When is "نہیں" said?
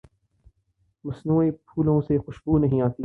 2.57-2.81